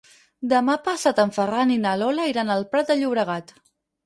Demà 0.53 0.77
passat 0.87 1.21
en 1.23 1.33
Ferran 1.35 1.75
i 1.75 1.77
na 1.83 1.93
Lola 2.05 2.27
iran 2.33 2.51
al 2.57 2.67
Prat 2.73 2.89
de 2.93 2.97
Llobregat. 3.03 3.55